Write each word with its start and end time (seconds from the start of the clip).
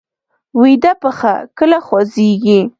ویده 0.61 0.91
پښه 1.01 1.33
کله 1.57 1.77
خوځېږي 1.85 2.59